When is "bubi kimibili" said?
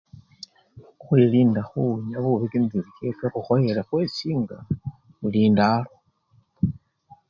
2.23-2.89